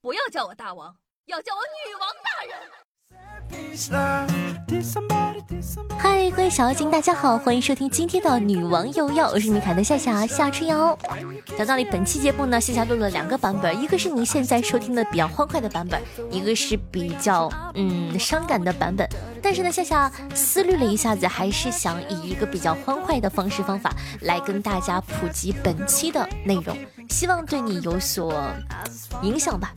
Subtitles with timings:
[0.00, 0.96] 不要叫我大王，
[1.26, 2.70] 要叫我女王大人。
[5.98, 10.98] 嗨，各位小妖精，大家好，欢迎收听今天的女王又要，我是你凯的夏夏夏春瑶。
[11.56, 16.00] 讲道理，本期节目呢，夏夏录了两个版本，一个是你现在收听的比较欢快的版本，
[16.30, 19.08] 一个是比较嗯伤感的版本。
[19.40, 26.76] 但是呢，夏夏思虑了一下子，还是想以一个比较欢快的方式方法来跟大家普及本期的内容，
[27.10, 28.34] 希望对你有所
[29.22, 29.72] 影响吧。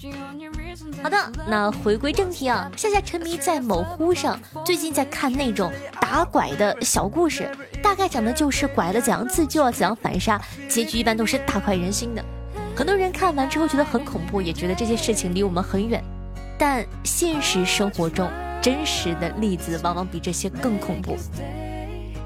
[1.03, 1.17] 好的，
[1.47, 5.69] 那回归正题啊，夏夏沉迷在某乎上，最近在看那一种
[5.99, 7.51] 打拐的小故事，
[7.83, 12.23] 大概讲的就是拐了怎样自救啊，怎样反杀，结局一般都是大快人心的。
[12.73, 16.01] 很多人看完之后觉得很恐怖，也觉得这些事情离我们很远，
[16.57, 21.17] 但现实生活中真实的例子往往比这些更恐怖。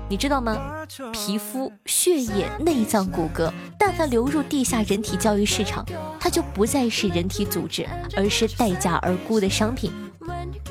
[0.08, 0.86] 你知道吗？
[1.12, 5.84] 皮肤、血液、内脏、骨骼，但凡流入地下人体交易市场，
[6.20, 9.92] 它就不再是人体组织，而是待价而沽的商品。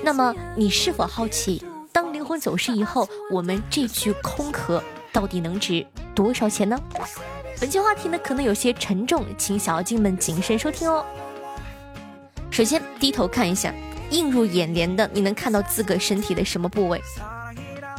[0.05, 6.77] 那么，你是否好奇，当灵魂走失以后，我们这具空壳到底能值多少钱呢？
[7.61, 11.07] 本期话题呢，可能有些沉重，请小妖精们谨慎收听哦。
[12.51, 13.73] 首先，低头看一下，
[14.11, 17.01] 映入眼帘的，你能看到自个身体的什么部位？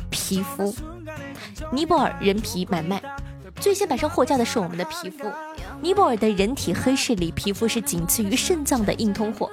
[0.09, 0.75] 皮肤。
[1.71, 3.01] 尼泊尔人皮买卖，
[3.61, 5.31] 最先摆上货架的是我们的皮肤。
[5.79, 9.49] 尼泊尔的人体黑市里，皮肤是仅次于肾脏的硬通货，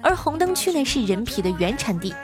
[0.00, 2.14] 而红灯区呢是人皮的原产地。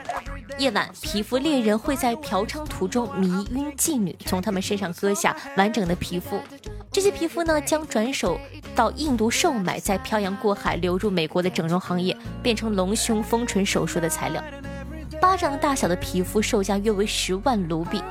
[0.63, 6.39] 夜晚，皮肤猎人会在嫖娼途中迷晕妓女，从她们身上割下完整的皮肤。
[6.89, 8.39] 这些皮肤呢将转手
[8.73, 14.41] 到印度售卖，再漂洋过海流入美国的整容行业，变成隆胸丰唇手术的材料。
[15.19, 18.01] 巴掌大小的皮肤售价约为十万卢比。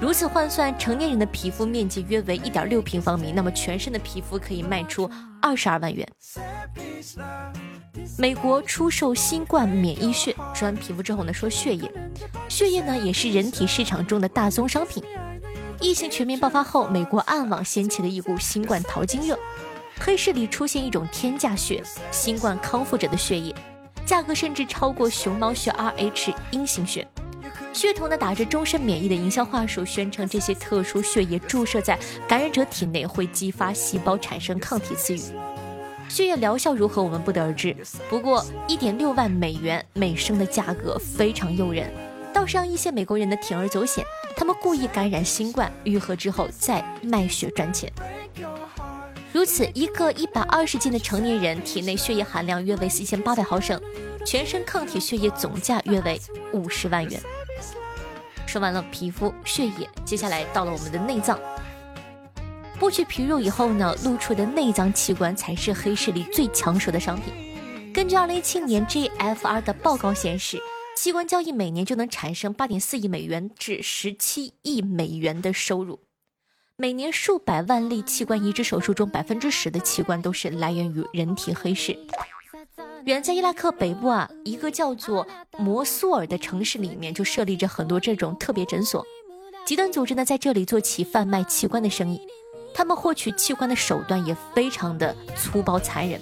[0.00, 5.08] 如此换算，成年人的皮肤面积约为一点六平方米，那么全身的皮肤可以卖出
[5.40, 6.08] 二十二万元。
[8.18, 11.90] 美国出售新冠免疫血，说完皮肤之后呢，说血液，
[12.48, 15.02] 血液呢也是人体市场中的大宗商品。
[15.80, 19.38] 疫情全面爆发后，美国暗网掀起了一股新冠淘金热，
[20.00, 23.54] 黑市里出现一种天价血——新冠康复者的血液，
[24.06, 27.06] 价格甚至超过熊猫血 Rh 阴性血。
[27.72, 31.98] 血统呢，打着终身免疫的营销话术，宣称这些特殊血液注射在
[32.28, 35.20] 感染者体内会激发细胞产生抗体自愈。
[36.14, 37.76] 血液疗效如何，我们不得而知。
[38.08, 41.92] 不过，一点六万美元每升的价格非常诱人，
[42.32, 44.04] 倒是让一些美国人的铤而走险。
[44.36, 47.92] 他们故意感染新冠，愈合之后再卖血赚钱。
[49.32, 53.80] 如此，一个一百二十斤的成年人体内血液含量约为四千八百毫升，
[54.24, 56.20] 全身抗体血液总价约为
[56.52, 57.20] 五十万元。
[58.46, 61.36] 说完了皮肤、血液，接下来到了我们的内脏。
[62.84, 67.32] 剥去皮肉以后呢，露出的内脏器官才是黑市里最抢手的商品。
[67.94, 70.60] 根据2017年 GFR 的报告显示，
[70.94, 75.98] 器官交易每年就能产生8.4亿美元至17亿美元的收入。
[76.76, 81.98] 每年数百万例器官移植手术中，百分之十的器官都是来源于人体黑市。
[83.06, 89.02] 远在伊拉克北部啊，一个叫做摩苏尔的城市里面，就设立着很多这种特别诊所。
[89.64, 92.20] 极端组织呢，在这里做起贩卖器官的生意。
[92.74, 96.20] 他们获取器官的手段也非常的粗暴残忍，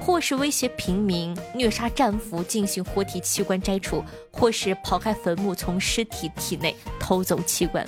[0.00, 4.02] 或是威胁平民、虐杀战俘、进行活体器官摘除，
[4.32, 7.86] 或是刨开坟墓，从尸体体内偷走器官。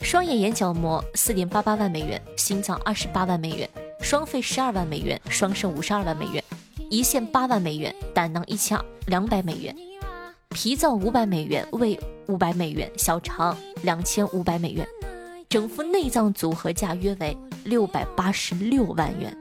[0.00, 3.68] 双眼眼角膜四点八八万美元，心脏二十八万美元，
[4.00, 6.42] 双肺十二万美元，双肾五十二万美元。
[6.90, 9.76] 胰腺八万美元，胆囊一千两百美元，
[10.48, 14.88] 脾脏五百美元，胃五百美元，小肠两千五百美元，
[15.48, 19.34] 整副内脏组合价约为六百八十六万元。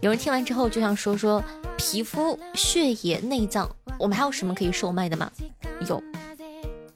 [0.00, 1.40] 有人听完之后就想说说
[1.76, 3.70] 皮肤、血液、内脏，
[4.00, 5.30] 我们还有什么可以售卖的吗？
[5.88, 6.02] 有，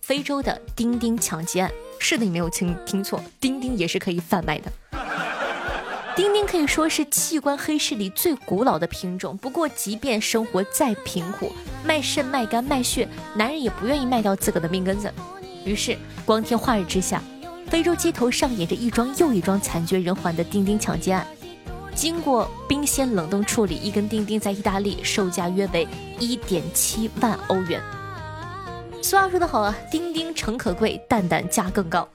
[0.00, 1.70] 非洲的钉钉抢劫案。
[2.00, 4.72] 是的，你没有听听错，钉钉也是可以贩卖的。
[6.16, 9.36] 钉钉可以说是器官黑市里最古老的品种。
[9.36, 11.52] 不过，即便生活再贫苦，
[11.84, 15.12] 卖肾、卖肝、卖血，男人也不愿意卖掉自个的命根子。
[15.64, 17.22] 于是，光天化日之下，
[17.68, 21.26] 非洲街头上演着一桩又一桩惨绝人寰的钉钉抢劫案。
[21.94, 25.86] 经过冰鲜冷冻处理，一根钉钉在意大利售价约为
[26.18, 27.80] 一点七万欧元。
[29.00, 32.08] 俗话说得好啊，钉钉诚可贵，蛋蛋价更高。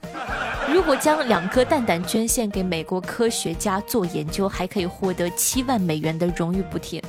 [0.72, 7.02] 如果将两颗蛋蛋捐献给美国科学家做研究，还可以获得七万美元的荣誉补贴。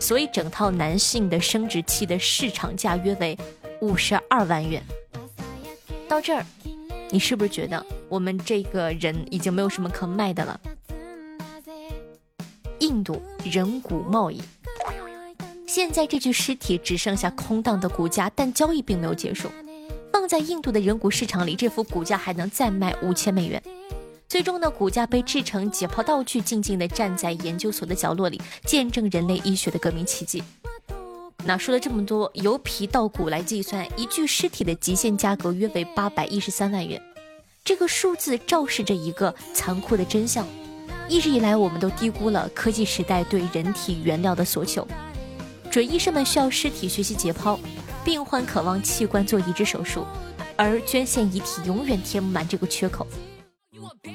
[0.00, 3.36] 所以，整套男性的生殖器的市场价约为
[3.80, 4.82] 五十二万元。
[6.08, 6.44] 到这儿，
[7.10, 10.60] 你是不是觉得我们这个人已经没有什么可卖的了？
[12.78, 14.40] 印度人骨贸易。
[15.66, 19.50] 现在这具尸体只剩下空荡的骨架，但交易并没有结束。
[20.12, 23.62] 放在印度的人骨市场里，这副骨架还能再卖五千美元。
[24.28, 30.42] 最终呢，骨架被制成解剖道具，静静地站在研究所的角落里，见证人类医学的革命奇迹。
[31.46, 37.00] 那说了这么多，由皮到骨来计算，一具尸体的极限价格约为八百一十三万元。
[37.64, 40.44] 这个数字昭示着一个残酷的真相：
[41.08, 44.86] 一直以来，我们都低估了科技时代对人体原料的所求。
[45.70, 47.56] 准医生们需要尸体学习解剖，
[48.04, 50.04] 病患渴望器官做移植手术，
[50.56, 53.06] 而捐献遗体永远填不满这个缺口。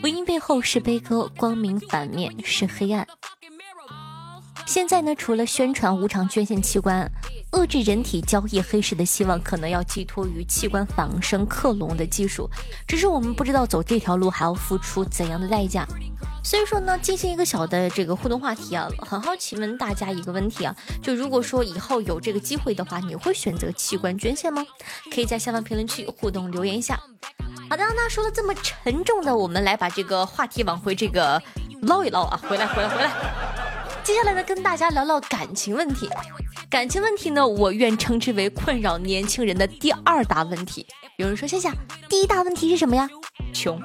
[0.02, 3.08] 福音背后是悲歌，光明反面是黑暗。
[4.66, 7.10] 现在呢，除了宣传无偿捐献器官、
[7.52, 12.50] 遏制人体交易黑市的希望，可能要寄托于器官仿生克隆的技术。
[12.88, 15.86] 只是我们不知道走这条路还要付出怎样的代价。
[16.44, 24.66] 所以说呢，进行一个小的这个互动话题啊，很好奇问大家一个问题啊，就如果说以后有这个机会的话，你会选择器官捐献吗？
[25.14, 27.00] 可以在下方评论区互动留言一下。
[27.70, 31.42] 好的，那说了这么沉重的，我们来把这个话题往回这个
[31.82, 33.61] 捞一捞啊，回来回来回来。
[34.04, 36.10] 接下来呢，跟大家聊聊感情问题。
[36.70, 40.86] 感情问题呢，我愿称之为困扰年轻人的第二大问题。
[41.18, 41.72] 有人说，夏夏，
[42.10, 43.08] 第一大问题是什么呀？
[43.54, 43.80] 穷。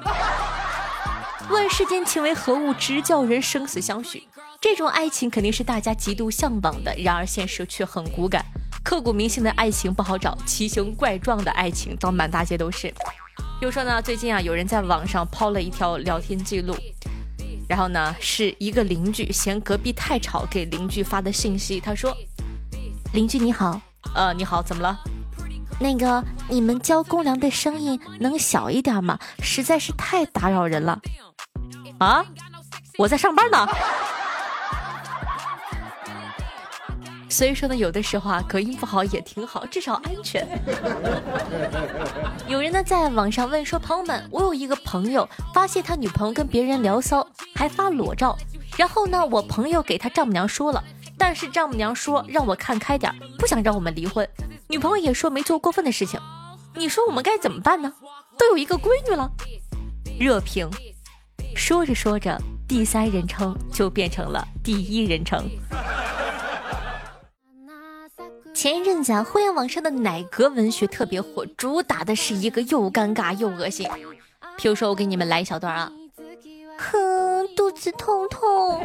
[1.49, 4.27] 问世间情为何物，直叫人生死相许。
[4.59, 8.43] 这种爱情肯定是大家极度向往的，然而现实却很骨感。
[8.83, 12.91] 刻骨铭心的爱情不好找，奇形怪状的爱情倒满大街都是。
[13.59, 16.75] 比如说呢，最近啊，有人在网上抛了一条聊天记录，
[17.67, 21.79] 然后呢，是一个邻居嫌隔壁太吵给邻居发的信息。
[21.79, 22.15] 他说
[23.13, 23.81] ：“邻居你好，
[24.15, 24.97] 呃，你好，怎么了？
[25.79, 29.19] 那个你们交公粮的声音能小一点吗？
[29.43, 30.99] 实在是太打扰人了。”
[31.99, 32.25] 啊，
[32.97, 33.67] 我在上班呢。
[37.29, 40.47] 所以说呢，有的时候啊，隔音不好也挺好，至少安全。
[42.47, 48.37] 有人呢在网上问说：“朋友们，我有一个朋友发现他女朋友跟别人聊骚，还发裸照。
[48.77, 50.83] 然后呢，我朋友给他丈母娘说了，
[51.17, 54.27] 但是丈母娘说让我看开点，不想让我们离婚。
[54.67, 56.19] 女朋友也说没做过分的事情。
[56.75, 57.93] 你说我们该怎么办呢？
[58.37, 59.29] 都有一个闺女了。”
[60.17, 60.69] 热评：
[61.55, 65.43] 说着说着，第三人称就变成了第一人称。
[68.57, 73.87] 前一阵子啊，互联网上的奶格文学特别火，主打的是一个又尴尬又恶心。
[74.57, 75.91] 譬如说，我给你们来一小段啊，
[76.79, 78.81] 哼，肚子痛痛，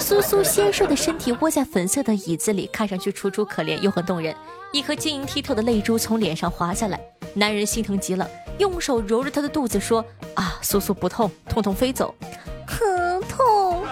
[0.00, 4.34] 苏苏纤瘦的身体窝在粉色的椅子里，看上去楚楚可怜又很动人。
[4.72, 6.98] 一颗晶莹剔透的泪珠从脸上滑下来，
[7.34, 8.26] 男人心疼极了，
[8.56, 12.14] 用手揉着她的肚子说：“啊，苏苏不痛，痛痛飞走。”
[12.66, 13.84] 很痛，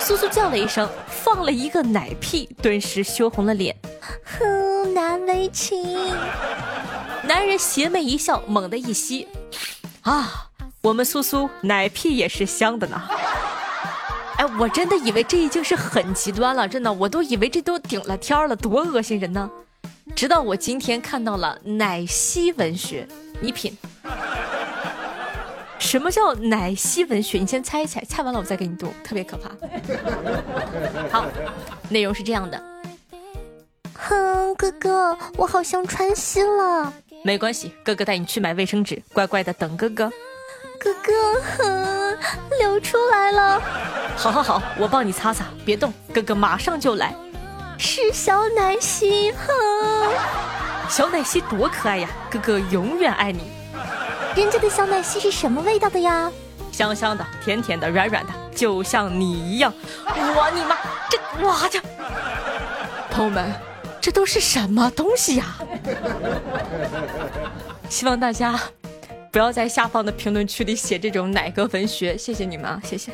[0.00, 0.88] 苏苏叫了一声，
[1.24, 3.74] 放了一个奶屁，顿时羞红了脸。
[4.24, 5.82] 哼，难为情。
[7.26, 9.26] 男人邪魅一笑，猛地一吸，
[10.02, 10.50] 啊，
[10.82, 13.02] 我们苏苏奶屁也是香的呢。
[14.36, 19.50] 哎，我真的以为这已经是很极端了，真的，我都以为这都顶了天了，多恶心人呢。
[20.14, 23.08] 直到我今天看到了奶昔文学，
[23.40, 23.74] 你品。
[25.84, 27.38] 什么叫奶昔文学？
[27.38, 29.50] 你先猜一猜，猜完了我再给你读，特别可怕。
[31.12, 31.26] 好，
[31.90, 32.60] 内容是这样的。
[33.92, 36.90] 哼，哥哥，我好像穿稀了。
[37.22, 40.10] 没关系，哥哥带你去买卫生纸，乖乖的等哥哥。
[40.80, 41.12] 哥哥，
[41.58, 42.18] 哼，
[42.58, 43.60] 流出来了。
[44.16, 47.14] 好好好，我帮你擦擦，别动，哥哥马上就来。
[47.76, 49.52] 是小奶昔，哼，
[50.88, 53.42] 小奶昔多可爱呀，哥哥永远爱你。
[54.36, 56.30] 人家的小奶昔是什么味道的呀？
[56.72, 59.72] 香香的，甜甜的，软软的，就像你一样。
[60.06, 60.76] 我你妈，
[61.08, 61.80] 这哇这，
[63.10, 63.52] 朋友们。
[64.00, 65.56] 这都是什么东西呀？
[67.88, 68.60] 希望大家
[69.32, 73.10] 不要在下方的评论区里写这种奶哥文学，谢谢你们啊，谢谢。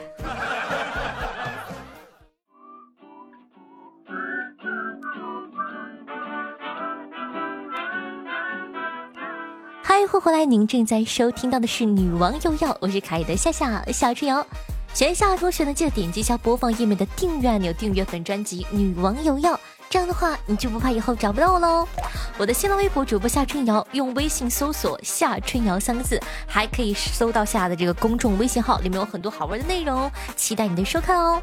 [10.20, 10.44] 欢迎回来！
[10.44, 14.46] 您正在收听到的是《女王又要》，我是可爱的夏夏夏春瑶。
[14.92, 19.54] 喜欢夏同学呢，记得点击一下播放页面的订阅按钮，订阅本专辑《女王又要》。
[19.88, 21.88] 这样的话，你就不怕以后找不到我喽。
[22.36, 31.40] 我的新浪微博主播夏春瑶，用微信搜索“夏春瑶”三个字，还可以搜到夏的这个公众微信号，里面有很多好玩的内容，期待你的收看哦。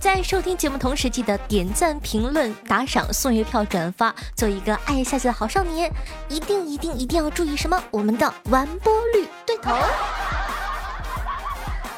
[0.00, 5.92] 在收听节目同时，记得点赞、评论、打赏、送月票、转发，做一个爱夏夏的好少年。
[6.30, 7.78] 一定一定一定要注意什么？
[7.90, 9.76] 我们的完播率对头。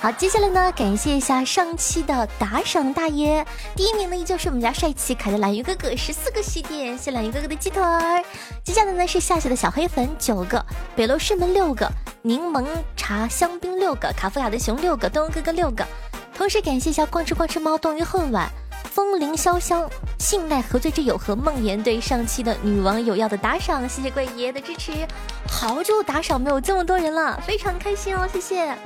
[0.02, 8.20] 好，接下来呢，感谢一下上期的打赏大爷，第一名呢依旧是我们家帅气可爱的蓝鱼哥哥，十四个喜点，谢蓝鱼哥哥的鸡腿儿。
[8.64, 10.66] 接下来呢是夏夏的小黑粉九个，
[10.96, 11.88] 北楼师门六个，
[12.22, 12.66] 柠檬
[12.96, 15.86] 茶香槟六个，卡夫卡的熊六个，东哥哥六个。
[16.34, 18.50] 同时感谢一下光吃光吃猫冻于恨晚，
[18.84, 24.92] 风铃潇湘，信赖何罪之有和梦妍对上期的女王有药的打赏，谢谢贵爷爷的支持，
[25.46, 28.76] 好久打赏没有这么多人了，非常开心哦，谢谢。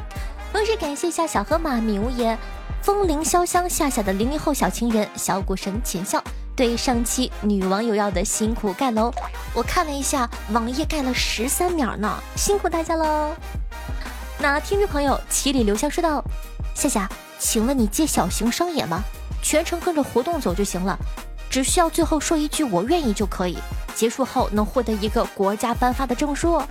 [0.53, 2.39] 同时感谢一下小河马米无言、
[2.83, 6.23] 风铃潇湘夏夏的零零后小情人小古神浅笑
[6.55, 9.13] 对上期女网友要的辛苦盖楼，
[9.55, 13.35] 我看了一下网页盖了十三秒呢，辛苦大家喽。
[14.39, 16.23] 那听众朋友七里留香说道：
[16.75, 19.03] 夏夏，请问你借小型商演吗？
[19.43, 20.99] 全程跟着活动走就行了，
[21.49, 23.59] 只需要最后说一句我愿意就可以，
[23.95, 26.63] 结束后能获得一个国家颁发的证书。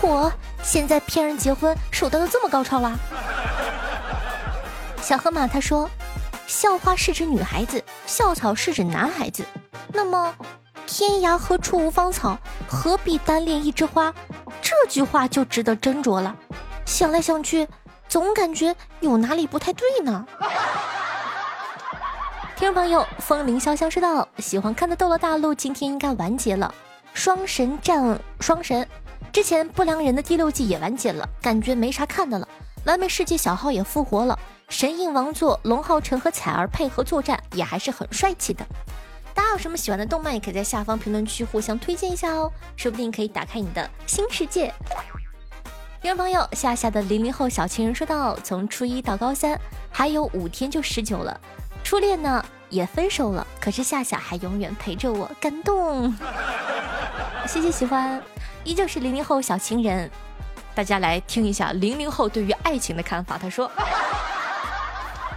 [0.00, 0.30] 嚯！
[0.62, 2.98] 现在骗人结婚手段都这么高超啦！
[5.00, 5.88] 小河马他说
[6.48, 9.44] ：“校花是指女孩子，校草是指男孩子。
[9.92, 10.34] 那么，
[10.84, 12.36] 天涯何处无芳草，
[12.66, 14.12] 何必单恋一枝花？”
[14.60, 16.34] 这句话就值得斟酌了。
[16.84, 17.68] 想来想去，
[18.08, 20.26] 总感觉有哪里不太对呢。
[22.56, 26.74] 听众朋友，风铃潇湘说道：“喜欢看的《斗罗大陆》今天应该完结了，
[27.12, 28.88] 双神战双神。”
[29.30, 32.48] 之前不良人的第六季也完结了，感觉没啥看的了。
[32.86, 34.38] 完美世界小号也复活了，
[34.70, 38.64] 神印王座龙浩辰和彩儿配合作战也还是很帅气的。
[39.34, 44.72] 大家有什么喜欢的动漫，也可以在下方评论区互相推荐一下哦，说不定可以打开你的新世界。
[46.06, 49.60] 听众朋友，夏夏的零零后小情人说道：从初一到高三
[49.90, 51.40] 还有五天就十九了，
[51.82, 56.14] 初恋呢也分手了，可是夏夏还永远陪着我，感动。
[57.48, 58.22] 谢谢喜欢。
[58.62, 60.08] 依旧是零零后小情人，
[60.76, 63.36] 大家来听一下零零后对于爱情的看法。
[63.36, 63.68] 他说：“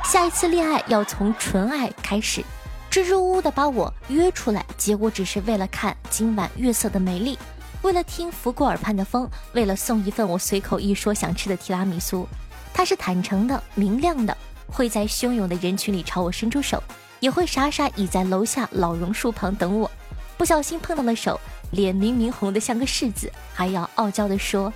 [0.05, 2.43] 下一次恋爱要从纯爱开始，
[2.91, 7.39] 支支吾吾的把我约出来，结果只是为了看今晚月色的美丽，
[7.81, 12.27] 为了听拂过耳畔的风，为了送一份我随口一说想吃的提拉米苏。
[12.74, 14.36] 他是坦诚的、明亮的，
[14.67, 16.81] 会在汹涌的人群里朝我伸出手，
[17.19, 19.89] 也会傻傻倚在楼下老榕树旁等我。
[20.38, 21.39] 不小心碰到了手。”
[21.71, 24.74] 脸明明红的像个柿子，还要傲娇的说：“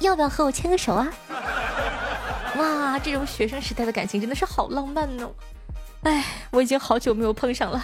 [0.00, 1.06] 要不要和我牵个手啊？”
[2.58, 5.30] 哇，这种学生时代的感情真的是好浪漫哦！
[6.02, 7.80] 哎，我已经好久没有碰上了。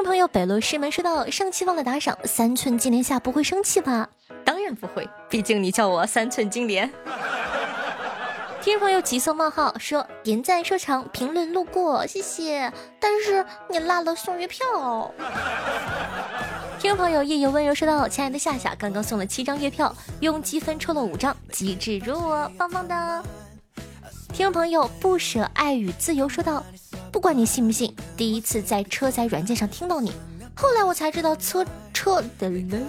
[0.00, 4.08] 听众朋友，北路师门说道上期忘了打赏，三寸金莲下不会生气吧？
[4.46, 6.90] 当然不会，毕竟你叫我三寸金莲。
[8.62, 15.12] 听众朋友急色冒号说点赞收藏评论路过谢谢，但是你落了送月票。
[16.78, 23.22] 听众朋友夜游温柔说道：“亲爱的夏夏刚刚送了七张月票，用积分抽了五张，机智如我，棒棒的。
[24.32, 26.64] 听众朋友不舍爱与自由说道
[27.12, 30.12] ：“不管你信不信，第一次在车载软件上听到你，
[30.54, 32.86] 后来我才知道车车的人，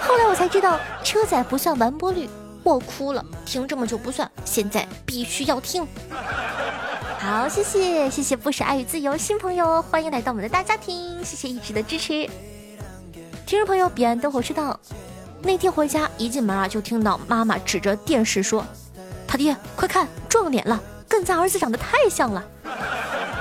[0.00, 2.28] 后来我才知道车载不算完播率。
[2.62, 5.86] 我哭了，听这么久不算，现在必须要听。
[7.18, 12.28] 好，谢谢谢谢不舍爱与自由新朋友，欢迎来到我们的大家庭，谢谢一直的支持。
[13.46, 14.78] 听众朋友，彼岸灯火知道，
[15.42, 18.64] 那天回家一进门啊，就听到妈妈指着电视说
[19.26, 22.44] ：“他爹，快看撞脸了，跟咱儿子长得太像了。”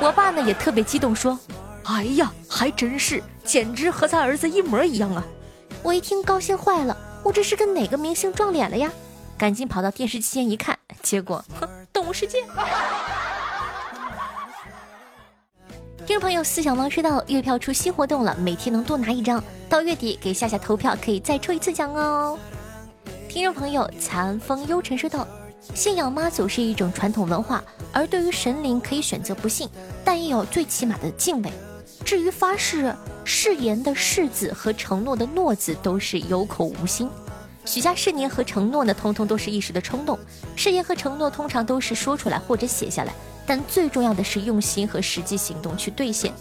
[0.01, 1.37] 我爸呢也特别激动说
[1.83, 5.23] ：“哎呀，还真是，简直和咱儿子一模一样啊！”
[5.83, 8.91] 我一听高兴坏了，我这是跟哪个明星撞脸了呀？
[9.37, 12.43] 赶紧跑到电视机前一看，结果，哼，动物世界。
[16.05, 22.37] 听众朋友，思想王说道月票出新活动了，每天能多拿一张，到月底给夏夏投票可以再抽一次奖哦。
[23.27, 25.27] 听众朋友，残风幽沉说道：
[25.73, 29.69] 信仰妈祖是一种传统文化，而对于神灵可以选择不信，
[30.03, 31.51] 但也有最起码的敬畏。
[32.03, 37.09] 至于发誓、誓言的誓字和承诺的诺字，都是有口无心。
[37.65, 40.17] 许下誓言和承诺呢，通通都是一时的冲动。
[40.55, 43.13] 誓言和承诺通常都是说出来或者写下来，
[43.45, 46.33] 但最重要的是用心和实际行动去兑现。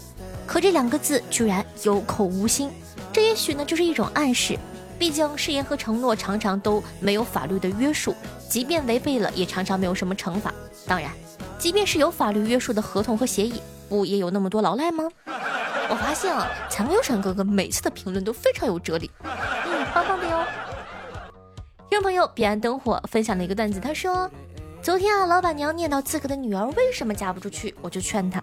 [0.47, 2.71] 可这两个字居然有口无心，
[3.13, 4.57] 这也许呢就是一种暗示。
[4.99, 8.13] 毕竟誓言和承诺常常都没有法律的约束，
[8.49, 10.53] 即便违背了，也常常没有什么惩罚。
[10.85, 11.09] 当然，
[11.57, 15.05] 即便是有法律约束的合同和协议，不也有那么多劳赖吗？
[15.89, 19.09] 我发现啊，残留闪哥哥每次的评论都非常有哲理。
[19.23, 20.45] 嗯，棒棒的哟。
[21.89, 24.29] 听众朋友彼岸灯火分享了一个段子，他说
[24.83, 28.39] ：“昨天啊，老板娘念叨自个的女儿为什么嫁不出去，我就劝她，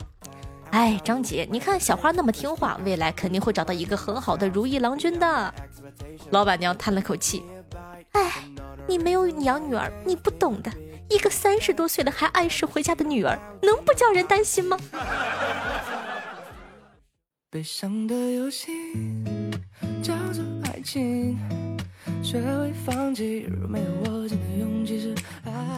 [0.70, 5.54] 哎，张姐，你看小花那么听话，未来肯定会找到一个很好的如意郎君的。”
[6.30, 7.42] 老板娘叹了口气，
[8.12, 8.44] 哎，
[8.88, 10.70] 你没有养女儿，你不懂的。
[11.08, 14.76] 一个三十多岁了还按时回家的女儿，能不叫人担心吗？
[17.48, 18.72] 悲伤的游戏
[20.02, 21.38] 叫做爱情，
[22.22, 25.14] 学会放弃，没有我真的勇气是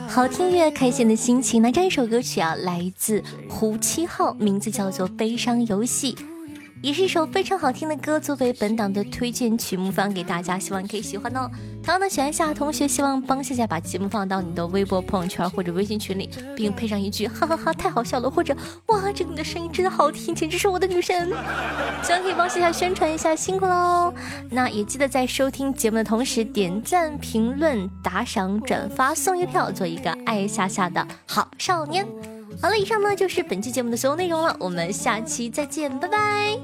[0.08, 1.60] 好听乐，开心的心情。
[1.60, 6.14] 那这一首歌曲啊，来自胡七号，名字叫做《悲伤游戏》。
[6.80, 11.50] 也是一首非常好听的歌，作为本档的推荐曲目放给大家，希望你可以喜欢哦。
[11.82, 18.56] 同样的，喜欢夏同学，希望帮夏夏把节目放到你的微博朋友圈或者微信群里，并配上一句哈哈哈太好笑了，或者
[18.87, 21.28] 哇，这个你的声音真的好听，简直是我的女神。
[22.02, 24.14] 希望可以帮夏夏宣传一下，辛苦喽。
[24.50, 32.38] 那也记得在收听节目的同时点赞、评论、打赏、转发、送月票，做一个爱夏夏的好少年。
[32.60, 36.58] 好了，以上呢就是本期节目的所有内容了，我们下期再见，拜拜。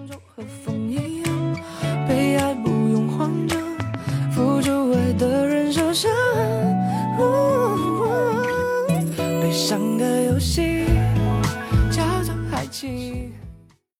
[2.08, 3.60] 被爱不用慌张，
[4.32, 6.10] 付出爱的人受伤，
[9.40, 10.84] 悲伤的游戏
[11.92, 13.13] 叫做爱情。